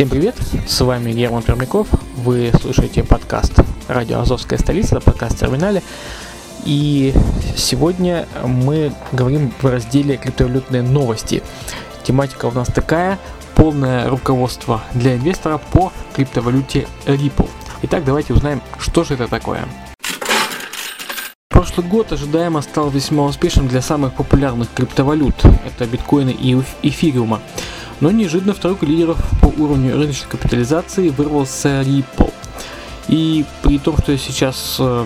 Всем 0.00 0.08
привет, 0.08 0.34
с 0.66 0.80
вами 0.80 1.12
Герман 1.12 1.42
Пермяков, 1.42 1.86
вы 2.16 2.50
слушаете 2.58 3.04
подкаст 3.04 3.52
«Радио 3.86 4.20
Азовская 4.20 4.58
столица», 4.58 4.98
подкаст 4.98 5.38
терминале. 5.38 5.82
И 6.64 7.12
сегодня 7.54 8.26
мы 8.42 8.94
говорим 9.12 9.52
в 9.60 9.66
разделе 9.66 10.16
«Криптовалютные 10.16 10.80
новости». 10.80 11.42
Тематика 12.02 12.46
у 12.46 12.50
нас 12.50 12.68
такая– 12.68 13.18
полное 13.56 14.08
руководство 14.08 14.80
для 14.94 15.16
инвестора 15.16 15.58
по 15.58 15.92
криптовалюте 16.14 16.88
Ripple. 17.04 17.50
Итак, 17.82 18.02
давайте 18.06 18.32
узнаем, 18.32 18.62
что 18.78 19.04
же 19.04 19.12
это 19.12 19.28
такое. 19.28 19.68
Прошлый 21.50 21.86
год 21.86 22.10
ожидаемо 22.10 22.62
стал 22.62 22.88
весьма 22.88 23.24
успешным 23.24 23.68
для 23.68 23.82
самых 23.82 24.14
популярных 24.14 24.72
криптовалют. 24.72 25.34
Это 25.66 25.84
биткоины 25.84 26.30
и 26.30 26.58
эфириума. 26.82 27.42
Но 28.00 28.10
неожиданно 28.10 28.54
в 28.54 28.58
тройку 28.58 28.86
лидеров 28.86 29.18
по 29.40 29.46
уровню 29.46 29.96
рыночной 29.96 30.28
капитализации 30.28 31.10
вырвался 31.10 31.82
Ripple. 31.82 32.32
И 33.08 33.44
при 33.62 33.78
том, 33.78 33.98
что 33.98 34.16
сейчас, 34.16 34.76
э, 34.78 35.04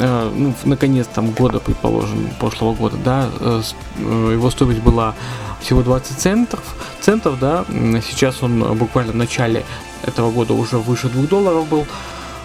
э, 0.00 0.32
ну, 0.34 0.54
наконец 0.64 1.06
там 1.14 1.30
года, 1.32 1.60
предположим, 1.60 2.30
прошлого 2.40 2.74
года, 2.74 2.96
да, 3.04 3.28
э, 3.38 3.62
э, 3.98 4.30
его 4.32 4.50
стоимость 4.50 4.80
была 4.80 5.14
всего 5.60 5.82
20 5.82 6.18
центов, 6.18 6.60
центов, 7.00 7.38
да, 7.38 7.66
сейчас 7.68 8.42
он 8.42 8.78
буквально 8.78 9.12
в 9.12 9.16
начале 9.16 9.64
этого 10.06 10.30
года 10.30 10.54
уже 10.54 10.78
выше 10.78 11.08
2 11.08 11.26
долларов 11.26 11.68
был, 11.68 11.86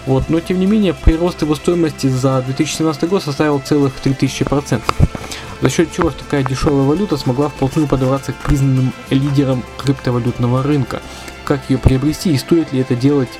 вот, 0.06 0.28
но 0.28 0.40
тем 0.40 0.60
не 0.60 0.66
менее 0.66 0.92
прирост 0.92 1.40
его 1.40 1.54
стоимости 1.54 2.08
за 2.08 2.42
2017 2.42 3.08
год 3.08 3.22
составил 3.22 3.60
целых 3.60 3.94
3000%, 4.04 4.82
за 5.64 5.70
счет 5.70 5.90
чего 5.90 6.10
такая 6.10 6.42
дешевая 6.42 6.82
валюта 6.82 7.16
смогла 7.16 7.48
вплотную 7.48 7.88
подобраться 7.88 8.34
к 8.34 8.36
признанным 8.36 8.92
лидерам 9.08 9.64
криптовалютного 9.78 10.62
рынка. 10.62 11.00
Как 11.46 11.70
ее 11.70 11.78
приобрести 11.78 12.34
и 12.34 12.36
стоит 12.36 12.74
ли 12.74 12.80
это 12.80 12.94
делать 12.94 13.30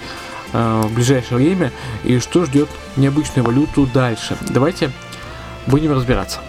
э, 0.55 0.83
в 0.87 0.95
ближайшее 0.95 1.37
время 1.37 1.71
и 2.03 2.19
что 2.21 2.47
ждет 2.47 2.71
необычную 2.97 3.45
валюту 3.45 3.87
дальше. 3.87 4.39
Давайте 4.41 4.91
будем 5.67 5.93
разбираться. 5.93 6.41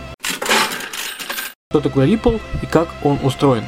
Что 1.70 1.82
такое 1.82 2.08
Ripple 2.08 2.39
и 2.62 2.66
как 2.67 2.88
он 3.04 3.20
устроен? 3.22 3.66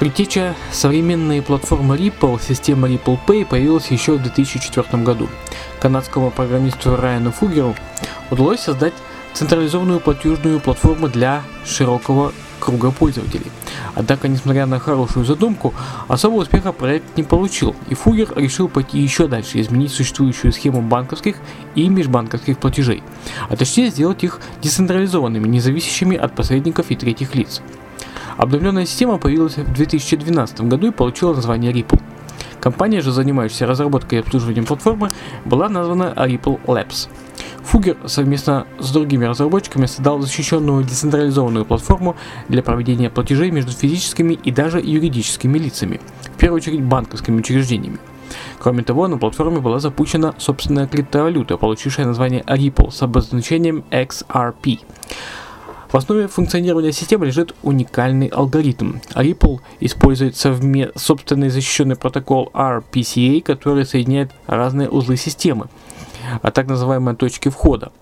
Предтеча 0.00 0.56
современной 0.72 1.42
платформы 1.42 1.96
Ripple, 1.96 2.40
система 2.42 2.88
Ripple 2.88 3.20
Pay, 3.24 3.46
появилась 3.46 3.92
еще 3.92 4.14
в 4.14 4.22
2004 4.24 5.00
году. 5.04 5.28
Канадскому 5.78 6.32
программисту 6.32 6.96
Райану 6.96 7.30
Фугеру 7.30 7.76
удалось 8.32 8.58
создать 8.58 8.94
централизованную 9.34 10.00
платежную 10.00 10.60
платформу 10.60 11.08
для 11.08 11.42
широкого 11.64 12.32
круга 12.58 12.90
пользователей. 12.90 13.50
Однако, 13.94 14.28
несмотря 14.28 14.66
на 14.66 14.78
хорошую 14.78 15.24
задумку, 15.24 15.74
особого 16.08 16.42
успеха 16.42 16.72
проект 16.72 17.16
не 17.16 17.22
получил, 17.22 17.74
и 17.88 17.94
Фугер 17.94 18.32
решил 18.36 18.68
пойти 18.68 18.98
еще 18.98 19.28
дальше 19.28 19.58
и 19.58 19.60
изменить 19.60 19.92
существующую 19.92 20.52
схему 20.52 20.82
банковских 20.82 21.36
и 21.74 21.88
межбанковских 21.88 22.58
платежей, 22.58 23.02
а 23.48 23.56
точнее 23.56 23.90
сделать 23.90 24.22
их 24.24 24.40
децентрализованными, 24.62 25.48
независящими 25.48 26.16
от 26.16 26.34
посредников 26.34 26.90
и 26.90 26.96
третьих 26.96 27.34
лиц. 27.34 27.62
Обновленная 28.36 28.86
система 28.86 29.18
появилась 29.18 29.56
в 29.56 29.72
2012 29.72 30.60
году 30.62 30.88
и 30.88 30.92
получила 30.92 31.34
название 31.34 31.72
Ripple. 31.72 32.00
Компания 32.60 33.00
же, 33.00 33.12
занимающаяся 33.12 33.66
разработкой 33.66 34.18
и 34.18 34.20
обслуживанием 34.20 34.64
платформы, 34.64 35.10
была 35.44 35.68
названа 35.68 36.12
Ripple 36.16 36.60
Labs. 36.66 37.08
Фугер 37.68 37.98
совместно 38.06 38.66
с 38.78 38.90
другими 38.92 39.26
разработчиками 39.26 39.84
создал 39.84 40.20
защищенную 40.20 40.84
децентрализованную 40.84 41.66
платформу 41.66 42.16
для 42.48 42.62
проведения 42.62 43.10
платежей 43.10 43.50
между 43.50 43.72
физическими 43.72 44.32
и 44.32 44.50
даже 44.50 44.80
юридическими 44.80 45.58
лицами, 45.58 46.00
в 46.34 46.38
первую 46.38 46.62
очередь 46.62 46.82
банковскими 46.82 47.40
учреждениями. 47.40 47.98
Кроме 48.58 48.84
того, 48.84 49.06
на 49.06 49.18
платформе 49.18 49.60
была 49.60 49.80
запущена 49.80 50.34
собственная 50.38 50.86
криптовалюта, 50.86 51.58
получившая 51.58 52.06
название 52.06 52.40
Ripple 52.40 52.90
с 52.90 53.02
обозначением 53.02 53.84
XRP. 53.90 54.80
В 55.92 55.94
основе 55.94 56.26
функционирования 56.26 56.92
системы 56.92 57.26
лежит 57.26 57.54
уникальный 57.62 58.28
алгоритм. 58.28 58.94
Ripple 59.14 59.60
использует 59.80 60.36
совме- 60.36 60.90
собственный 60.96 61.50
защищенный 61.50 61.96
протокол 61.96 62.50
RPCA, 62.54 63.42
который 63.42 63.84
соединяет 63.84 64.30
разные 64.46 64.88
узлы 64.88 65.18
системы, 65.18 65.68
а 66.42 66.50
так 66.50 66.66
называемые 66.66 67.16
точки 67.16 67.48
входа. 67.48 67.92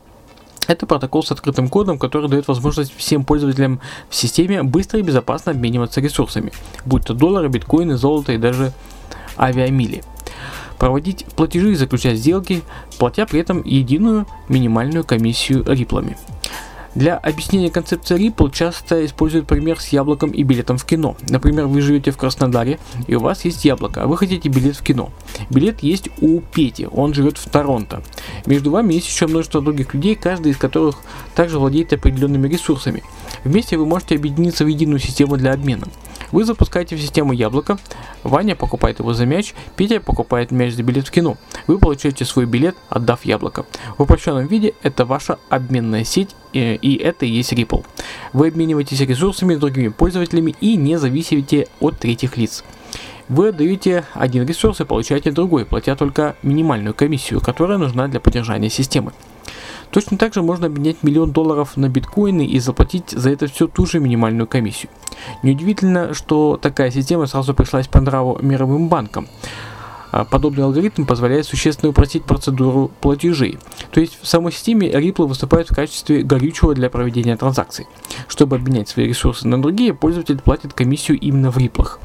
Это 0.66 0.86
протокол 0.86 1.22
с 1.22 1.30
открытым 1.30 1.68
кодом, 1.68 1.98
который 1.98 2.28
дает 2.28 2.48
возможность 2.48 2.94
всем 2.96 3.24
пользователям 3.24 3.80
в 4.08 4.16
системе 4.16 4.62
быстро 4.62 4.98
и 4.98 5.02
безопасно 5.02 5.52
обмениваться 5.52 6.00
ресурсами, 6.00 6.52
будь 6.84 7.04
то 7.04 7.14
доллары, 7.14 7.48
биткоины, 7.48 7.96
золото 7.96 8.32
и 8.32 8.38
даже 8.38 8.72
авиамили. 9.38 10.02
Проводить 10.78 11.24
платежи 11.36 11.72
и 11.72 11.76
заключать 11.76 12.18
сделки, 12.18 12.62
платя 12.98 13.26
при 13.26 13.40
этом 13.40 13.62
единую 13.64 14.26
минимальную 14.48 15.04
комиссию 15.04 15.64
риплами. 15.66 16.16
Для 16.96 17.18
объяснения 17.18 17.70
концепции 17.70 18.16
Ripple 18.16 18.50
часто 18.50 19.04
используют 19.04 19.46
пример 19.46 19.78
с 19.78 19.88
яблоком 19.88 20.30
и 20.30 20.42
билетом 20.42 20.78
в 20.78 20.86
кино. 20.86 21.14
Например, 21.28 21.66
вы 21.66 21.82
живете 21.82 22.10
в 22.10 22.16
Краснодаре, 22.16 22.78
и 23.06 23.14
у 23.14 23.20
вас 23.20 23.44
есть 23.44 23.66
яблоко, 23.66 24.02
а 24.02 24.06
вы 24.06 24.16
хотите 24.16 24.48
билет 24.48 24.76
в 24.76 24.82
кино. 24.82 25.10
Билет 25.50 25.82
есть 25.82 26.08
у 26.22 26.40
Пети, 26.40 26.88
он 26.90 27.12
живет 27.12 27.36
в 27.36 27.50
Торонто. 27.50 28.02
Между 28.46 28.70
вами 28.70 28.94
есть 28.94 29.08
еще 29.08 29.26
множество 29.26 29.60
других 29.60 29.92
людей, 29.92 30.14
каждый 30.14 30.52
из 30.52 30.56
которых 30.56 30.96
также 31.34 31.58
владеет 31.58 31.92
определенными 31.92 32.48
ресурсами. 32.48 33.02
Вместе 33.44 33.76
вы 33.76 33.84
можете 33.84 34.14
объединиться 34.14 34.64
в 34.64 34.68
единую 34.68 34.98
систему 34.98 35.36
для 35.36 35.52
обмена. 35.52 35.86
Вы 36.32 36.44
запускаете 36.44 36.96
в 36.96 37.00
систему 37.00 37.32
яблоко, 37.32 37.78
Ваня 38.22 38.56
покупает 38.56 38.98
его 38.98 39.12
за 39.12 39.26
мяч, 39.26 39.54
Петя 39.76 40.00
покупает 40.00 40.50
мяч 40.50 40.74
за 40.74 40.82
билет 40.82 41.08
в 41.08 41.10
кино. 41.10 41.36
Вы 41.66 41.78
получаете 41.78 42.24
свой 42.24 42.46
билет, 42.46 42.76
отдав 42.88 43.24
яблоко. 43.24 43.66
В 43.98 44.02
упрощенном 44.02 44.46
виде 44.46 44.74
это 44.82 45.04
ваша 45.04 45.38
обменная 45.48 46.04
сеть, 46.04 46.34
э, 46.52 46.74
и 46.74 46.96
это 46.96 47.26
и 47.26 47.30
есть 47.30 47.52
Ripple. 47.52 47.84
Вы 48.32 48.48
обмениваетесь 48.48 49.00
ресурсами 49.00 49.54
с 49.54 49.58
другими 49.58 49.88
пользователями 49.88 50.54
и 50.60 50.76
не 50.76 50.98
зависите 50.98 51.68
от 51.80 51.98
третьих 51.98 52.36
лиц. 52.36 52.64
Вы 53.28 53.48
отдаете 53.48 54.04
один 54.14 54.46
ресурс 54.46 54.80
и 54.80 54.84
получаете 54.84 55.32
другой, 55.32 55.64
платя 55.64 55.96
только 55.96 56.36
минимальную 56.42 56.94
комиссию, 56.94 57.40
которая 57.40 57.76
нужна 57.76 58.06
для 58.06 58.20
поддержания 58.20 58.70
системы. 58.70 59.12
Точно 59.90 60.18
так 60.18 60.34
же 60.34 60.42
можно 60.42 60.66
обменять 60.66 61.02
миллион 61.02 61.32
долларов 61.32 61.76
на 61.76 61.88
биткоины 61.88 62.44
и 62.46 62.58
заплатить 62.58 63.10
за 63.10 63.30
это 63.30 63.46
все 63.46 63.66
ту 63.66 63.86
же 63.86 64.00
минимальную 64.00 64.46
комиссию. 64.46 64.90
Неудивительно, 65.42 66.14
что 66.14 66.58
такая 66.60 66.90
система 66.90 67.26
сразу 67.26 67.54
пришлась 67.54 67.88
по 67.88 68.00
нраву 68.00 68.38
мировым 68.42 68.88
банкам. 68.88 69.28
А 70.12 70.24
Подобный 70.24 70.64
алгоритм 70.64 71.04
позволяет 71.04 71.46
существенно 71.46 71.90
упростить 71.90 72.24
процедуру 72.24 72.90
платежей. 73.00 73.58
То 73.90 74.00
есть 74.00 74.18
в 74.20 74.26
самой 74.26 74.52
системе 74.52 74.90
Ripple 74.90 75.26
выступает 75.26 75.70
в 75.70 75.74
качестве 75.74 76.22
горючего 76.22 76.74
для 76.74 76.88
проведения 76.88 77.36
транзакций. 77.36 77.86
Чтобы 78.28 78.56
обменять 78.56 78.88
свои 78.88 79.06
ресурсы 79.06 79.46
на 79.46 79.60
другие, 79.60 79.92
пользователь 79.92 80.38
платит 80.38 80.72
комиссию 80.72 81.18
именно 81.18 81.50
в 81.50 81.58
риплах. 81.58 82.00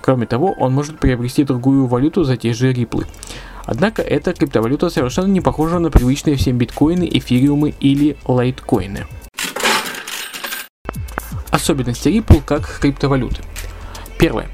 Кроме 0.00 0.26
того, 0.26 0.54
он 0.58 0.72
может 0.72 0.98
приобрести 0.98 1.44
другую 1.44 1.86
валюту 1.86 2.24
за 2.24 2.36
те 2.36 2.54
же 2.54 2.72
риплы. 2.72 3.06
Однако 3.64 4.02
эта 4.02 4.32
криптовалюта 4.32 4.90
совершенно 4.90 5.28
не 5.28 5.40
похожа 5.40 5.78
на 5.78 5.90
привычные 5.90 6.36
всем 6.36 6.58
биткоины, 6.58 7.08
эфириумы 7.10 7.74
или 7.80 8.16
лайткоины. 8.24 9.06
Особенности 11.50 12.08
Ripple 12.08 12.42
как 12.44 12.80
криптовалюты. 12.80 13.42
Первое. 14.18 14.48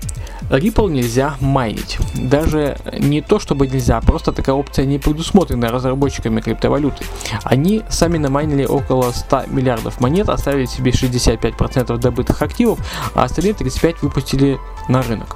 Ripple 0.50 0.90
нельзя 0.90 1.36
майнить. 1.40 1.98
Даже 2.14 2.78
не 2.98 3.20
то, 3.20 3.38
чтобы 3.38 3.66
нельзя, 3.66 4.00
просто 4.00 4.32
такая 4.32 4.54
опция 4.54 4.84
не 4.84 4.98
предусмотрена 4.98 5.70
разработчиками 5.70 6.40
криптовалюты. 6.40 7.04
Они 7.42 7.82
сами 7.88 8.18
намайнили 8.18 8.64
около 8.64 9.10
100 9.10 9.44
миллиардов 9.48 10.00
монет, 10.00 10.28
оставили 10.28 10.66
себе 10.66 10.92
65% 10.92 11.96
добытых 11.98 12.42
активов, 12.42 12.78
а 13.14 13.24
остальные 13.24 13.54
35% 13.54 13.96
выпустили 14.02 14.58
на 14.88 15.02
рынок. 15.02 15.35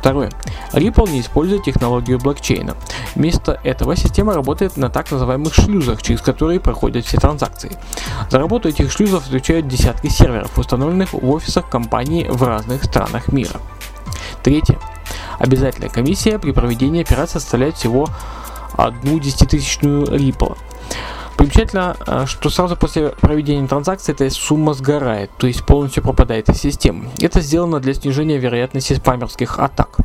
Второе. 0.00 0.30
Ripple 0.72 1.10
не 1.10 1.20
использует 1.20 1.64
технологию 1.64 2.18
блокчейна. 2.18 2.74
Вместо 3.14 3.60
этого 3.62 3.96
система 3.96 4.32
работает 4.32 4.78
на 4.78 4.88
так 4.88 5.10
называемых 5.10 5.52
шлюзах, 5.52 6.02
через 6.02 6.22
которые 6.22 6.58
проходят 6.58 7.04
все 7.04 7.18
транзакции. 7.18 7.76
За 8.30 8.38
работу 8.38 8.68
этих 8.70 8.90
шлюзов 8.90 9.26
отвечают 9.26 9.68
десятки 9.68 10.08
серверов, 10.08 10.56
установленных 10.58 11.12
в 11.12 11.30
офисах 11.30 11.68
компании 11.68 12.26
в 12.26 12.42
разных 12.42 12.84
странах 12.84 13.30
мира. 13.30 13.60
Третье. 14.42 14.78
Обязательная 15.38 15.90
комиссия 15.90 16.38
при 16.38 16.52
проведении 16.52 17.02
операции 17.02 17.38
составляет 17.38 17.76
всего 17.76 18.08
одну 18.76 19.18
десятитысячную 19.18 20.06
Ripple. 20.06 20.56
Примечательно, 21.40 21.96
э, 22.06 22.26
что 22.26 22.50
сразу 22.50 22.76
после 22.76 23.08
проведения 23.18 23.66
транзакции 23.66 24.12
эта 24.12 24.28
сумма 24.28 24.74
сгорает, 24.74 25.30
то 25.38 25.46
есть 25.46 25.64
полностью 25.64 26.02
пропадает 26.02 26.50
из 26.50 26.58
системы. 26.58 27.08
Это 27.18 27.40
сделано 27.40 27.80
для 27.80 27.94
снижения 27.94 28.36
вероятности 28.36 28.92
спамерских 28.92 29.58
атак. 29.58 30.00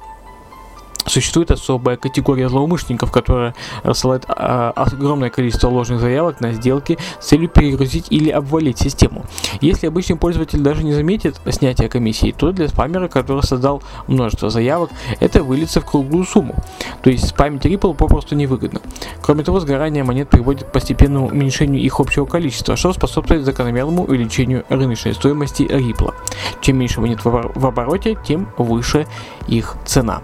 Существует 1.07 1.51
особая 1.51 1.97
категория 1.97 2.49
злоумышленников, 2.49 3.11
которая 3.11 3.53
рассылает 3.83 4.25
а, 4.27 4.71
огромное 4.75 5.29
количество 5.29 5.69
ложных 5.69 5.99
заявок 5.99 6.41
на 6.41 6.51
сделки 6.53 6.97
с 7.19 7.27
целью 7.27 7.49
перегрузить 7.49 8.07
или 8.09 8.29
обвалить 8.29 8.79
систему. 8.79 9.25
Если 9.61 9.87
обычный 9.87 10.15
пользователь 10.15 10.59
даже 10.59 10.83
не 10.83 10.93
заметит 10.93 11.39
снятия 11.49 11.89
комиссии, 11.89 12.33
то 12.35 12.51
для 12.51 12.67
спамера, 12.67 13.07
который 13.07 13.43
создал 13.43 13.83
множество 14.07 14.49
заявок, 14.49 14.89
это 15.19 15.43
выльется 15.43 15.81
в 15.81 15.85
круглую 15.85 16.25
сумму. 16.25 16.55
То 17.03 17.09
есть 17.09 17.27
спамить 17.27 17.65
Ripple 17.65 17.95
попросту 17.95 18.35
невыгодно. 18.35 18.81
Кроме 19.21 19.43
того, 19.43 19.59
сгорание 19.59 20.03
монет 20.03 20.29
приводит 20.29 20.63
к 20.63 20.71
постепенному 20.71 21.27
уменьшению 21.27 21.81
их 21.81 21.99
общего 21.99 22.25
количества, 22.25 22.75
что 22.75 22.93
способствует 22.93 23.45
закономерному 23.45 24.05
увеличению 24.05 24.65
рыночной 24.69 25.13
стоимости 25.13 25.63
Ripple. 25.63 26.13
Чем 26.61 26.77
меньше 26.77 27.01
монет 27.01 27.23
в 27.23 27.65
обороте, 27.65 28.17
тем 28.25 28.49
выше 28.57 29.07
их 29.47 29.75
цена. 29.85 30.21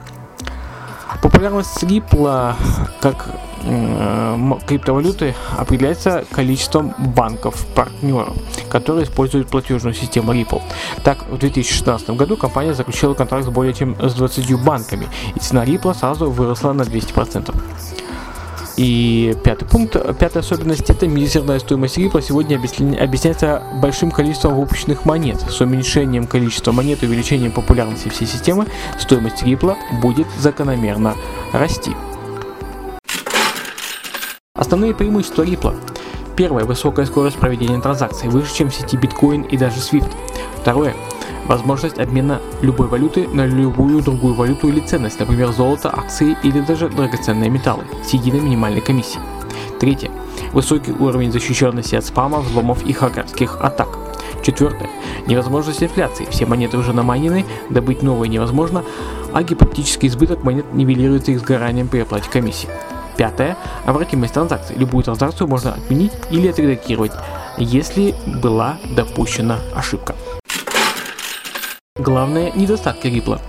Популярность 1.22 1.84
Ripple 1.84 2.56
как 3.00 3.28
криптовалюты 4.66 5.36
определяется 5.58 6.26
количеством 6.32 6.96
банков-партнеров, 6.98 8.34
которые 8.70 9.06
используют 9.06 9.50
платежную 9.50 9.94
систему 9.94 10.34
Ripple. 10.34 10.62
Так, 11.04 11.28
в 11.30 11.38
2016 11.38 12.10
году 12.12 12.38
компания 12.38 12.74
заключила 12.74 13.14
контракт 13.14 13.46
с 13.46 13.50
более 13.50 13.74
чем 13.74 13.96
с 14.02 14.14
20 14.14 14.64
банками, 14.64 15.08
и 15.36 15.40
цена 15.40 15.64
Ripple 15.64 15.94
сразу 15.94 16.32
выросла 16.32 16.74
на 16.74 16.82
200%. 16.82 17.54
И 18.82 19.38
пятый 19.44 19.66
пункт, 19.66 19.94
пятая 20.18 20.40
особенность 20.40 20.90
это 20.90 21.08
мизерная 21.08 21.60
стоимость 21.60 22.00
Ripple 22.00 22.20
сегодня 22.20 22.56
объясняется 22.56 23.62
большим 23.76 24.10
количеством 24.10 24.56
выпущенных 24.56 25.06
монет. 25.06 25.40
С 25.40 25.62
уменьшением 25.62 26.26
количества 26.26 26.72
монет 26.72 27.04
и 27.04 27.06
увеличением 27.06 27.52
популярности 27.52 28.10
всей 28.10 28.26
системы 28.26 28.66
стоимость 28.98 29.44
Ripple 29.44 29.76
будет 30.02 30.26
закономерно 30.40 31.14
расти. 31.54 31.92
Основные 34.56 34.96
преимущества 34.96 35.44
Ripple. 35.44 35.78
Первое– 36.36 36.64
высокая 36.66 37.06
скорость 37.06 37.38
проведения 37.38 37.80
транзакций, 37.80 38.30
выше, 38.30 38.56
чем 38.56 38.72
в 38.72 38.74
сети 38.74 38.98
Bitcoin 38.98 39.48
и 39.48 39.58
даже 39.58 39.78
Swift. 39.78 40.10
Второе 40.60 40.96
возможность 41.52 42.00
обмена 42.00 42.40
любой 42.62 42.88
валюты 42.88 43.28
на 43.28 43.46
любую 43.46 44.02
другую 44.02 44.34
валюту 44.36 44.70
или 44.70 44.80
ценность, 44.80 45.20
например, 45.20 45.52
золото, 45.52 45.90
акции 45.90 46.38
или 46.44 46.62
даже 46.62 46.88
драгоценные 46.88 47.50
металлы, 47.50 47.84
с 48.06 48.12
единой 48.12 48.40
минимальной 48.40 48.80
комиссией. 48.80 49.22
Третье. 49.78 50.12
Высокий 50.54 50.94
уровень 50.94 51.34
защищенности 51.34 51.96
от 51.96 52.06
спама, 52.06 52.40
взломов 52.40 52.86
и 52.86 52.94
хакерских 52.94 53.58
атак. 53.60 53.90
Четвертое. 54.42 54.90
Невозможность 55.28 55.84
инфляции. 55.84 56.26
Все 56.32 56.46
монеты 56.46 56.78
уже 56.78 56.94
намайнены, 56.94 57.46
добыть 57.70 58.02
новые 58.02 58.30
невозможно, 58.30 58.86
а 59.34 59.44
гипотетический 59.44 60.08
избыток 60.08 60.46
монет 60.46 60.74
нивелируется 60.74 61.34
их 61.34 61.42
сгоранием 61.42 61.90
при 61.90 62.00
оплате 62.00 62.30
комиссии. 62.30 62.70
Пятое. 63.18 63.58
Обратимость 63.86 64.36
транзакций. 64.36 64.78
Любую 64.78 65.04
транзакцию 65.04 65.50
можно 65.50 65.74
отменить 65.74 66.14
или 66.32 66.48
отредактировать, 66.48 67.12
если 67.58 68.16
была 68.42 68.78
допущена 68.96 69.60
ошибка. 69.76 70.16
Главные 72.02 72.52
недостатки 72.56 73.06
Ripple. 73.06 73.40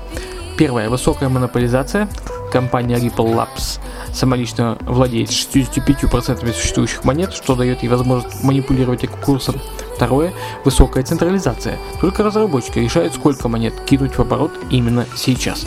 Первое. 0.59 0.91
Высокая 0.91 1.31
монополизация. 1.31 2.07
Компания 2.53 2.97
Ripple 2.97 3.35
Labs 3.35 3.81
самолично 4.13 4.77
владеет 4.83 5.31
65% 5.31 6.53
существующих 6.53 7.03
монет, 7.05 7.33
что 7.33 7.55
дает 7.55 7.83
ей 7.83 7.89
возможность 7.89 8.45
манипулировать 8.45 9.09
курсом. 9.25 9.55
Второе. 9.97 10.35
Высокая 10.67 11.03
централизация. 11.03 11.79
Только 12.03 12.23
разработчики 12.23 12.79
решают, 12.79 13.15
сколько 13.15 13.49
монет 13.49 13.73
кинуть 13.87 14.19
в 14.19 14.21
оборот 14.21 14.53
именно 14.71 15.07
сейчас. 15.17 15.67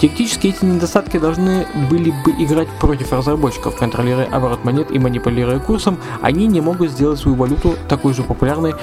Теоретически 0.00 0.48
эти 0.48 0.64
недостатки 0.64 1.18
должны 1.18 1.66
были 1.88 2.10
бы 2.10 2.32
играть 2.42 2.68
против 2.80 3.12
разработчиков, 3.12 3.76
контролируя 3.76 4.26
оборот 4.26 4.64
монет 4.64 4.90
и 4.90 4.98
манипулируя 4.98 5.60
курсом, 5.60 5.98
они 6.20 6.48
не 6.48 6.60
могут 6.60 6.90
сделать 6.90 7.20
свою 7.20 7.36
валюту 7.36 7.76
такой 7.88 8.12
же 8.12 8.22
популярной, 8.22 8.74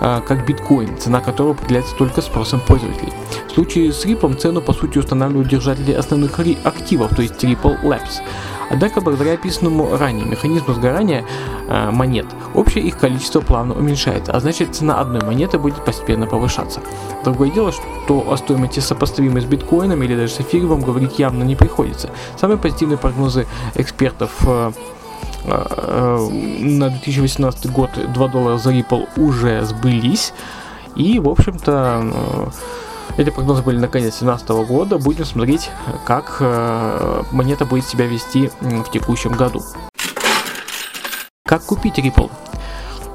как 0.00 0.46
биткоин, 0.46 0.98
цена 0.98 1.20
которого 1.20 1.52
определяется 1.52 1.94
только 1.96 2.22
спросом 2.22 2.60
пользователей. 2.60 3.12
В 3.48 3.52
случае 3.52 3.92
с 3.92 4.04
Ripple 4.04 4.36
цену 4.36 4.60
по 4.60 4.72
сути 4.72 4.98
устанавливают 4.98 5.48
держатели 5.48 5.92
основных 5.92 6.38
активов, 6.64 7.14
то 7.14 7.22
есть 7.22 7.42
Ripple 7.42 7.82
Labs. 7.82 8.20
Однако, 8.68 9.00
благодаря 9.00 9.34
описанному 9.34 9.96
ранее 9.96 10.26
механизму 10.26 10.74
сгорания 10.74 11.24
э, 11.68 11.90
монет, 11.90 12.26
общее 12.54 12.84
их 12.84 12.98
количество 12.98 13.40
плавно 13.40 13.74
уменьшается, 13.74 14.32
а 14.32 14.40
значит 14.40 14.74
цена 14.74 15.00
одной 15.00 15.22
монеты 15.22 15.58
будет 15.58 15.84
постепенно 15.84 16.26
повышаться. 16.26 16.80
Другое 17.24 17.50
дело, 17.50 17.72
что 17.72 18.30
о 18.30 18.36
стоимости 18.36 18.80
сопоставимой 18.80 19.42
с 19.42 19.44
биткоином 19.44 20.02
или 20.02 20.16
даже 20.16 20.32
с 20.32 20.40
эфировым 20.40 20.80
говорить 20.80 21.18
явно 21.18 21.44
не 21.44 21.54
приходится. 21.54 22.10
Самые 22.36 22.58
позитивные 22.58 22.98
прогнозы 22.98 23.46
экспертов 23.76 24.32
э, 24.44 24.72
на 25.46 26.90
2018 26.90 27.70
год 27.70 27.90
2 28.12 28.28
доллара 28.28 28.58
за 28.58 28.72
Ripple 28.72 29.08
уже 29.16 29.64
сбылись. 29.64 30.32
И, 30.96 31.18
в 31.18 31.28
общем-то, 31.28 32.02
э, 33.16 33.22
эти 33.22 33.30
прогнозы 33.30 33.62
были 33.62 33.78
на 33.78 33.88
конец 33.88 34.18
2017 34.18 34.48
года. 34.66 34.98
Будем 34.98 35.24
смотреть, 35.24 35.70
как 36.04 36.38
э, 36.40 37.22
монета 37.32 37.64
будет 37.64 37.86
себя 37.86 38.06
вести 38.06 38.50
в 38.60 38.90
текущем 38.90 39.32
году. 39.32 39.62
Как 41.44 41.62
купить 41.62 41.98
Ripple? 41.98 42.30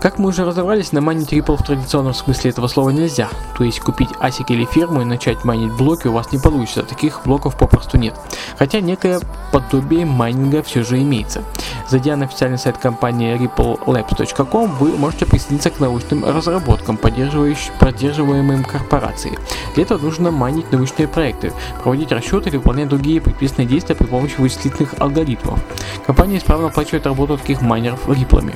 Как 0.01 0.17
мы 0.17 0.29
уже 0.29 0.45
разобрались, 0.45 0.93
наманить 0.93 1.31
Ripple 1.31 1.57
в 1.57 1.63
традиционном 1.63 2.15
смысле 2.15 2.49
этого 2.49 2.67
слова 2.67 2.89
нельзя. 2.89 3.29
То 3.55 3.63
есть 3.63 3.79
купить 3.81 4.09
ASIC 4.19 4.45
или 4.49 4.65
ферму 4.65 5.01
и 5.01 5.05
начать 5.05 5.43
майнить 5.43 5.73
блоки 5.73 6.07
у 6.07 6.13
вас 6.13 6.31
не 6.31 6.39
получится, 6.39 6.81
таких 6.81 7.21
блоков 7.23 7.55
попросту 7.55 7.99
нет. 7.99 8.15
Хотя 8.57 8.79
некое 8.79 9.19
подобие 9.51 10.07
майнинга 10.07 10.63
все 10.63 10.83
же 10.83 10.99
имеется. 10.99 11.43
Зайдя 11.87 12.15
на 12.15 12.25
официальный 12.25 12.57
сайт 12.57 12.79
компании 12.79 13.37
ripplelabs.com, 13.37 14.75
вы 14.79 14.97
можете 14.97 15.27
присоединиться 15.27 15.69
к 15.69 15.79
научным 15.79 16.25
разработкам, 16.25 16.97
поддерживаемым 16.97 18.63
корпорацией. 18.63 19.37
Для 19.75 19.83
этого 19.83 19.97
нужно 19.97 20.31
майнить 20.31 20.71
научные 20.71 21.07
проекты, 21.07 21.53
проводить 21.81 22.11
расчеты 22.11 22.49
или 22.49 22.57
выполнять 22.57 22.89
другие 22.89 23.21
предписанные 23.21 23.67
действия 23.67 23.95
при 23.95 24.05
помощи 24.05 24.35
вычислительных 24.37 24.95
алгоритмов. 24.99 25.59
Компания 26.05 26.37
исправно 26.37 26.67
оплачивает 26.67 27.05
работу 27.05 27.37
таких 27.37 27.61
майнеров 27.61 28.07
риплами. 28.09 28.55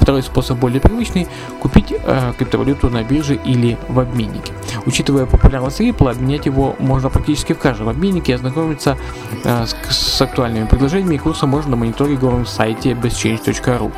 Второй 0.00 0.22
способ 0.22 0.58
более 0.58 0.80
привычный– 0.80 1.28
купить 1.60 1.92
э, 1.92 2.32
криптовалюту 2.38 2.88
на 2.88 3.02
бирже 3.02 3.34
или 3.34 3.76
в 3.88 3.98
обменнике. 3.98 4.52
Учитывая 4.86 5.26
популярность 5.26 5.80
Ripple, 5.80 6.10
обменять 6.10 6.46
его 6.46 6.74
можно 6.78 7.10
практически 7.10 7.52
в 7.52 7.58
каждом 7.58 7.88
обменнике 7.88 8.32
и 8.32 8.34
ознакомиться 8.34 8.96
э, 9.44 9.66
с, 9.66 9.76
с 9.90 10.20
актуальными 10.22 10.66
предложениями 10.66 11.16
и 11.16 11.18
курсом 11.18 11.50
можно 11.50 11.72
на 11.72 11.76
мониторинговом 11.76 12.46
сайте 12.46 12.92
bestchange.ru. 12.92 13.92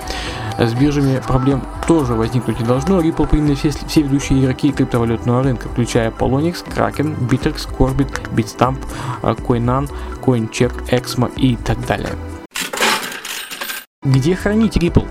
С 0.58 0.74
биржами 0.74 1.22
проблем 1.26 1.62
тоже 1.86 2.14
возникнуть 2.14 2.60
не 2.60 2.66
должно. 2.66 3.00
Ripple 3.00 3.26
приняли 3.26 3.54
все, 3.54 3.70
все 3.70 4.02
ведущие 4.02 4.40
игроки 4.40 4.72
криптовалютного 4.72 5.42
рынка, 5.42 5.68
включая 5.68 6.10
Polonix, 6.50 6.62
Kraken, 6.62 7.14
Bittrex, 7.28 7.66
Corbit, 7.66 8.08
Bitstamp, 8.34 8.78
э, 9.22 9.34
Coinan, 9.46 9.88
CoinCheck, 10.24 10.72
Exmo 10.90 11.30
и 11.36 11.56
так 11.56 11.84
далее. 11.86 12.14
Где 14.02 14.34
хранить 14.34 14.76
Ripple? 14.76 15.06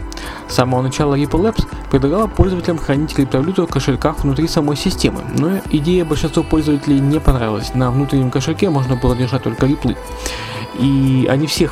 С 0.50 0.56
самого 0.56 0.82
начала 0.82 1.16
Ripple 1.16 1.42
Labs 1.42 1.68
предлагала 1.92 2.26
пользователям 2.26 2.80
хранить 2.80 3.14
криптовалюту 3.14 3.68
в 3.68 3.70
кошельках 3.70 4.24
внутри 4.24 4.48
самой 4.48 4.76
системы, 4.78 5.22
но 5.38 5.60
идея 5.70 6.04
большинству 6.04 6.44
пользователей 6.44 7.00
не 7.00 7.20
понравилась. 7.20 7.76
На 7.76 7.92
внутреннем 7.92 8.32
кошельке 8.32 8.70
можно 8.70 8.96
было 8.96 9.16
держать 9.16 9.44
только 9.44 9.68
Ripple. 9.68 9.96
И 10.80 11.28
они 11.30 11.46
все 11.46 11.70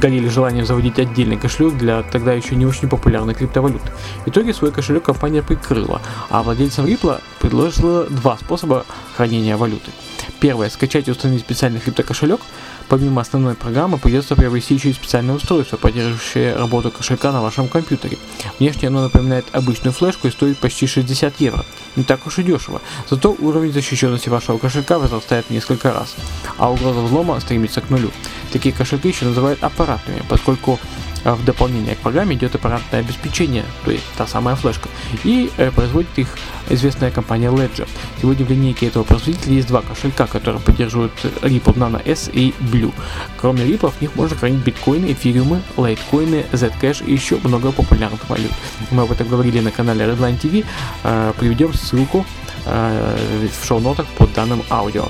горели 0.00 0.28
желанием 0.28 0.66
заводить 0.66 0.98
отдельный 0.98 1.36
кошелек 1.36 1.74
для 1.74 2.02
тогда 2.02 2.32
еще 2.32 2.56
не 2.56 2.66
очень 2.66 2.88
популярной 2.88 3.34
криптовалюты. 3.34 3.90
В 4.26 4.28
итоге 4.28 4.52
свой 4.52 4.70
кошелек 4.70 5.04
компания 5.04 5.42
прикрыла, 5.42 6.02
а 6.28 6.42
владельцам 6.42 6.84
Ripple 6.84 7.20
предложила 7.40 8.04
два 8.04 8.36
способа 8.36 8.84
хранения 9.16 9.56
валюты. 9.56 9.90
Первое– 10.40 10.68
скачать 10.70 11.08
и 11.08 11.10
установить 11.10 11.42
специальный 11.42 11.80
криптокошелек. 11.80 12.40
Помимо 12.90 13.22
основной 13.22 13.54
программы 13.54 13.98
придется 13.98 14.34
приобрести 14.34 14.74
еще 14.74 14.90
и 14.90 14.92
специальное 14.92 15.36
устройство, 15.36 15.76
поддерживающее 15.76 16.56
работу 16.56 16.90
кошелька 16.90 17.30
на 17.30 17.40
вашем 17.40 17.68
компьютере. 17.68 18.18
Внешне 18.58 18.88
оно 18.88 19.02
напоминает 19.02 19.46
обычную 19.52 19.92
флешку 19.94 20.26
и 20.26 20.32
стоит 20.32 20.58
почти 20.58 20.88
60 20.88 21.40
евро. 21.40 21.64
Не 21.94 22.02
так 22.02 22.26
уж 22.26 22.40
и 22.40 22.42
дешево, 22.42 22.82
зато 23.08 23.34
уровень 23.38 23.72
защищенности 23.72 24.28
вашего 24.28 24.58
кошелька 24.58 24.98
возрастает 24.98 25.48
несколько 25.50 25.92
раз, 25.92 26.16
а 26.58 26.70
угроза 26.70 27.00
взлома 27.00 27.38
стремится 27.40 27.80
к 27.80 27.90
нулю. 27.90 28.10
Такие 28.52 28.74
кошельки 28.74 29.08
еще 29.08 29.24
называют 29.26 29.62
аппаратными, 29.62 30.24
поскольку 30.28 30.80
в 31.24 31.44
дополнение 31.44 31.94
к 31.94 31.98
программе 31.98 32.36
идет 32.36 32.54
аппаратное 32.54 33.00
обеспечение, 33.00 33.64
то 33.84 33.90
есть 33.90 34.04
та 34.16 34.26
самая 34.26 34.56
флешка, 34.56 34.88
и 35.24 35.50
э, 35.56 35.70
производит 35.70 36.08
их 36.16 36.38
известная 36.68 37.10
компания 37.10 37.48
Ledger. 37.48 37.88
Сегодня 38.20 38.46
в 38.46 38.50
линейке 38.50 38.86
этого 38.86 39.04
производителя 39.04 39.54
есть 39.54 39.68
два 39.68 39.82
кошелька, 39.82 40.26
которые 40.26 40.60
поддерживают 40.60 41.12
Ripple 41.42 41.74
Nano 41.76 42.02
S 42.04 42.30
и 42.32 42.54
Blue. 42.60 42.92
Кроме 43.36 43.64
Ripple 43.64 43.92
в 43.96 44.00
них 44.00 44.14
можно 44.16 44.36
хранить 44.36 44.62
биткоины, 44.64 45.12
эфириумы, 45.12 45.62
лайткоины, 45.76 46.46
Zcash 46.52 47.04
и 47.04 47.12
еще 47.12 47.38
много 47.44 47.72
популярных 47.72 48.28
валют. 48.28 48.52
Мы 48.90 49.02
об 49.02 49.12
этом 49.12 49.28
говорили 49.28 49.60
на 49.60 49.70
канале 49.70 50.04
Redline 50.04 50.40
TV, 50.40 50.64
э, 51.04 51.32
приведем 51.38 51.74
ссылку 51.74 52.24
э, 52.66 53.48
в 53.60 53.66
шоу-нотах 53.66 54.06
под 54.16 54.32
данным 54.32 54.62
аудио. 54.70 55.08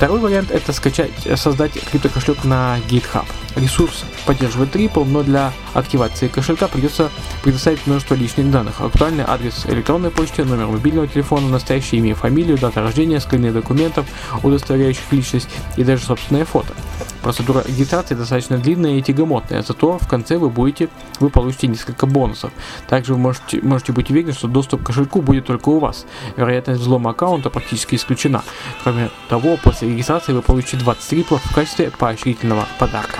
Второй 0.00 0.18
вариант 0.20 0.50
это 0.50 0.72
скачать, 0.72 1.10
создать 1.34 1.72
криптокошелек 1.72 2.42
на 2.44 2.78
GitHub. 2.88 3.26
Ресурс 3.54 4.06
поддерживает 4.24 4.74
Ripple, 4.74 5.04
но 5.04 5.22
для 5.22 5.52
активации 5.74 6.28
кошелька 6.28 6.68
придется 6.68 7.10
предоставить 7.42 7.86
множество 7.86 8.14
личных 8.14 8.50
данных. 8.50 8.80
Актуальный 8.80 9.24
адрес 9.26 9.66
электронной 9.66 10.10
почты, 10.10 10.44
номер 10.44 10.66
мобильного 10.66 11.06
телефона, 11.08 11.48
настоящее 11.48 12.00
имя, 12.00 12.14
фамилию, 12.14 12.58
дата 12.58 12.82
рождения, 12.82 13.20
скрины 13.20 13.52
документов, 13.52 14.06
удостоверяющих 14.42 15.12
личность 15.12 15.48
и 15.76 15.84
даже 15.84 16.04
собственное 16.04 16.44
фото. 16.44 16.74
Процедура 17.22 17.62
регистрации 17.66 18.14
достаточно 18.14 18.58
длинная 18.58 18.96
и 18.98 19.02
тягомотная, 19.02 19.62
зато 19.62 19.98
в 19.98 20.08
конце 20.08 20.38
вы 20.38 20.48
будете, 20.48 20.88
вы 21.18 21.28
получите 21.28 21.66
несколько 21.66 22.06
бонусов. 22.06 22.50
Также 22.88 23.14
вы 23.14 23.20
можете, 23.20 23.60
можете 23.60 23.92
быть 23.92 24.10
уверены, 24.10 24.32
что 24.32 24.48
доступ 24.48 24.82
к 24.82 24.86
кошельку 24.86 25.20
будет 25.20 25.46
только 25.46 25.68
у 25.68 25.78
вас. 25.78 26.06
Вероятность 26.36 26.80
взлома 26.80 27.10
аккаунта 27.10 27.50
практически 27.50 27.94
исключена. 27.96 28.42
Кроме 28.82 29.10
того, 29.28 29.58
после 29.62 29.90
регистрации 29.90 30.32
вы 30.32 30.42
получите 30.42 30.78
20 30.78 31.12
риплов 31.12 31.42
в 31.44 31.54
качестве 31.54 31.90
поощрительного 31.90 32.66
подарка. 32.78 33.18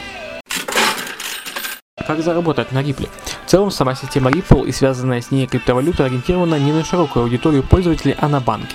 Как 2.11 2.25
заработать 2.25 2.73
на 2.73 2.83
Ripple? 2.83 3.09
В 3.47 3.49
целом, 3.49 3.71
сама 3.71 3.95
система 3.95 4.33
Ripple 4.33 4.67
и 4.67 4.73
связанная 4.73 5.21
с 5.21 5.31
ней 5.31 5.47
криптовалюта 5.47 6.07
ориентирована 6.07 6.57
не 6.57 6.73
на 6.73 6.85
широкую 6.85 7.23
аудиторию 7.23 7.63
пользователей, 7.63 8.17
а 8.19 8.27
на 8.27 8.41
банки. 8.41 8.75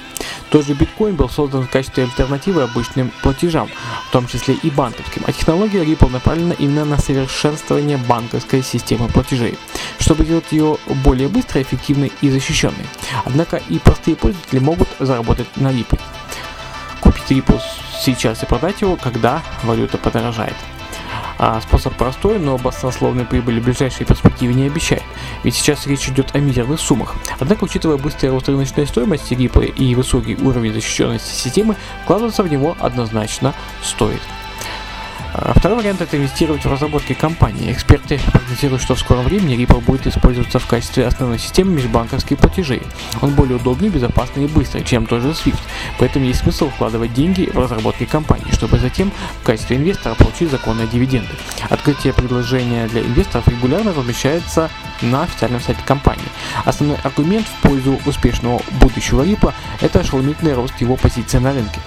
Тот 0.51 0.65
же 0.65 0.73
биткоин 0.73 1.17
был 1.17 1.27
создан 1.27 1.63
в 1.63 1.69
качестве 1.69 2.05
альтернативы 2.05 2.63
обычным 2.63 3.11
платежам, 3.21 3.67
в 4.07 4.11
том 4.13 4.25
числе 4.25 4.53
и 4.53 4.69
банковским, 4.69 5.23
а 5.27 5.33
технология 5.33 5.83
Ripple 5.83 6.11
направлена 6.11 6.53
именно 6.57 6.85
на 6.85 6.97
совершенствование 6.97 7.97
банковской 7.97 8.63
системы 8.63 9.09
платежей, 9.09 9.59
чтобы 9.99 10.23
сделать 10.23 10.53
ее 10.53 10.77
более 11.03 11.27
быстрой, 11.27 11.63
эффективной 11.63 12.13
и 12.21 12.29
защищенной. 12.29 12.87
Однако 13.25 13.57
и 13.67 13.79
простые 13.79 14.15
пользователи 14.15 14.59
могут 14.59 14.87
заработать 14.99 15.47
на 15.57 15.73
Ripple. 15.73 15.99
Купить 17.01 17.31
Ripple 17.31 17.59
сейчас 17.99 18.43
и 18.43 18.45
продать 18.45 18.79
его, 18.79 18.95
когда 18.95 19.43
валюта 19.63 19.97
подорожает. 19.97 20.55
А 21.37 21.59
способ 21.61 21.95
простой, 21.95 22.39
но 22.39 22.57
баснословной 22.57 23.25
прибыли 23.25 23.59
в 23.59 23.63
ближайшей 23.65 24.05
перспективе 24.05 24.53
не 24.53 24.67
обещает, 24.67 25.03
ведь 25.43 25.55
сейчас 25.55 25.85
речь 25.85 26.07
идет 26.07 26.33
о 26.33 26.39
мизерных 26.39 26.79
суммах. 26.79 27.15
Однако, 27.39 27.65
учитывая 27.65 27.97
быстрый 27.97 28.29
рост 28.29 28.47
рыночной 28.47 28.87
стоимости 28.87 29.33
Рипа 29.33 29.59
и 29.59 29.95
высокий 29.95 30.35
уровень 30.35 30.73
защищенности 30.73 31.33
системы, 31.33 31.75
вкладываться 32.03 32.43
в 32.43 32.49
него 32.49 32.77
однозначно 32.79 33.53
стоит. 33.83 34.21
А 35.37 35.53
второй 35.53 35.79
вариант 35.79 35.99
это 35.99 36.15
инвестировать 36.15 36.63
в 36.63 36.71
разработки 36.71 37.13
компании. 37.13 37.69
Эксперты 37.69 38.19
прогнозируют, 38.31 38.81
что 38.81 38.95
в 38.95 38.99
скором 38.99 39.25
времени 39.25 39.57
Ripple 39.57 39.81
будет 39.81 40.07
использоваться 40.07 40.59
в 40.59 40.65
качестве 40.65 41.05
основной 41.05 41.39
системы 41.39 41.73
межбанковских 41.73 42.37
платежей. 42.37 42.81
Он 43.21 43.33
более 43.33 43.57
удобный, 43.57 43.89
безопасный 43.89 44.45
и 44.45 44.47
быстрый, 44.47 44.85
чем 44.85 45.05
тот 45.05 45.21
же 45.21 45.29
Swift. 45.29 45.59
Поэтому 45.99 46.25
есть 46.25 46.39
смысл 46.39 46.69
вкладывать 46.69 47.13
деньги 47.13 47.49
в 47.53 47.59
разработки 47.59 48.05
компании, 48.05 48.51
чтобы 48.53 48.79
затем 48.79 49.11
в 49.41 49.45
качестве 49.45 49.75
инвестора 49.75 50.15
получить 50.15 50.51
законные 50.51 50.87
дивиденды. 50.87 51.31
Открытие 51.69 52.13
предложения 52.13 52.87
для 52.87 53.01
инвесторов 53.01 53.45
регулярно 53.49 53.93
размещается 53.93 54.69
на 55.01 55.23
официальном 55.23 55.59
сайте 55.59 55.81
компании. 55.85 56.23
Основной 56.63 56.97
аргумент 57.03 57.45
в 57.45 57.61
пользу 57.61 57.99
успешного 58.05 58.61
будущего 58.79 59.25
Ripple– 59.25 59.53
это 59.81 59.99
ошеломительный 59.99 60.53
рост 60.53 60.79
его 60.79 60.95
позиции 60.95 61.39
на 61.39 61.51
рынке. 61.51 61.81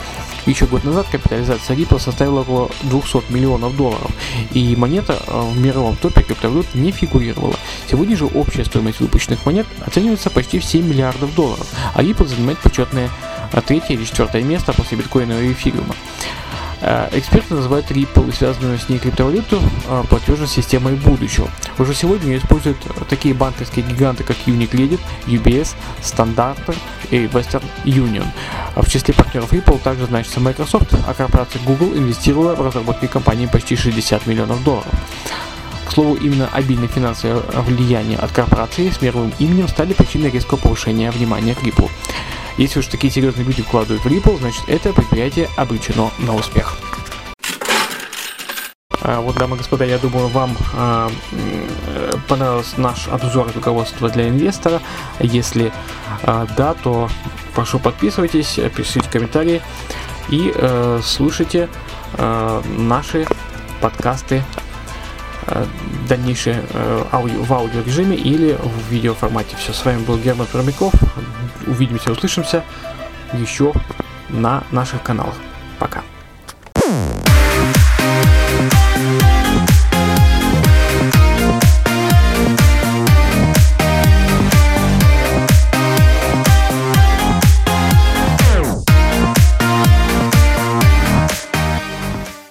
Еще 0.48 0.64
год 0.64 0.82
назад 0.82 1.06
капитализация 1.12 1.76
Ripple 1.76 2.00
составила 2.00 2.40
около 2.40 2.70
200 2.84 3.30
миллионов 3.30 3.76
долларов, 3.76 4.10
и 4.52 4.74
монета 4.76 5.22
э, 5.26 5.40
в 5.40 5.60
мировом 5.60 5.94
топе 5.96 6.22
криптовалют 6.22 6.74
не 6.74 6.90
фигурировала. 6.90 7.54
Сегодня 7.86 8.16
же 8.16 8.24
общая 8.24 8.64
стоимость 8.64 9.00
выпущенных 9.00 9.44
монет 9.44 9.66
оценивается 9.84 10.30
почти 10.30 10.58
в 10.58 10.64
7 10.64 10.88
миллиардов 10.88 11.34
долларов, 11.34 11.66
а 11.94 12.02
Ripple 12.02 12.26
занимает 12.26 12.58
почетное 12.60 13.10
э, 13.52 13.60
третье 13.60 13.92
или 13.92 14.04
четвертое 14.06 14.42
место 14.42 14.72
после 14.72 14.96
биткоина 14.96 15.34
и 15.34 15.52
эфириума. 15.52 15.94
Э, 16.80 17.10
эксперты 17.12 17.52
называют 17.52 17.90
Ripple 17.90 18.30
и 18.30 18.32
связанную 18.32 18.78
с 18.78 18.88
ней 18.88 18.98
криптовалюту 18.98 19.60
платежной 20.08 20.48
системой 20.48 20.94
будущего. 20.94 21.50
Уже 21.78 21.92
сегодня 21.92 22.32
ее 22.32 22.38
используют 22.38 22.78
такие 23.10 23.34
банковские 23.34 23.84
гиганты, 23.84 24.24
как 24.24 24.36
Unicredit, 24.46 25.00
UBS, 25.26 25.74
Standard 26.00 26.74
и 27.10 27.26
Western 27.26 27.64
Union. 27.84 28.24
В 28.76 28.88
числе 28.88 29.14
партнеров 29.14 29.52
Ripple 29.52 29.78
также 29.80 30.06
значится 30.06 30.40
Microsoft, 30.40 30.94
а 31.06 31.14
корпорация 31.14 31.60
Google 31.62 31.96
инвестировала 31.96 32.54
в 32.54 32.62
разработки 32.62 33.06
компании 33.06 33.46
почти 33.46 33.76
60 33.76 34.26
миллионов 34.26 34.62
долларов. 34.62 34.92
К 35.86 35.92
слову, 35.92 36.14
именно 36.14 36.48
обильное 36.52 36.88
финансовое 36.88 37.42
влияние 37.62 38.18
от 38.18 38.30
корпорации 38.30 38.90
с 38.90 39.00
мировым 39.00 39.32
именем 39.38 39.68
стали 39.68 39.94
причиной 39.94 40.30
резкого 40.30 40.58
повышения 40.58 41.10
внимания 41.10 41.54
к 41.54 41.62
Ripple. 41.62 41.90
Если 42.58 42.80
уж 42.80 42.86
такие 42.86 43.12
серьезные 43.12 43.46
люди 43.46 43.62
вкладывают 43.62 44.04
в 44.04 44.06
Ripple, 44.06 44.38
значит 44.38 44.62
это 44.68 44.92
предприятие 44.92 45.48
обречено 45.56 46.10
на 46.18 46.34
успех. 46.34 46.76
А, 49.00 49.20
вот, 49.20 49.36
дамы 49.36 49.56
и 49.56 49.58
господа, 49.58 49.84
я 49.84 49.96
думаю, 49.98 50.28
вам 50.28 50.56
а, 50.74 51.10
понравился 52.28 52.80
наш 52.80 53.08
обзор 53.08 53.50
руководства 53.54 54.10
для 54.10 54.28
инвестора. 54.28 54.82
Если 55.20 55.72
а, 56.24 56.46
да, 56.56 56.74
то 56.74 57.08
прошу 57.58 57.80
подписывайтесь, 57.80 58.60
пишите 58.76 59.10
комментарии 59.10 59.60
и 60.28 60.52
э, 60.54 61.00
слушайте 61.02 61.68
э, 62.12 62.62
наши 62.78 63.26
подкасты 63.80 64.44
э, 65.48 65.64
дальнейшие 66.08 66.62
э, 66.70 67.04
аудио, 67.10 67.42
в 67.42 67.52
аудиорежиме 67.52 68.14
или 68.14 68.56
в 68.62 68.92
видеоформате. 68.92 69.56
Все, 69.58 69.72
с 69.72 69.84
вами 69.84 70.04
был 70.04 70.18
Герман 70.18 70.46
Пермяков. 70.46 70.94
Увидимся, 71.66 72.12
услышимся 72.12 72.62
еще 73.32 73.72
на 74.28 74.62
наших 74.70 75.02
каналах. 75.02 75.34
Пока. 75.80 76.04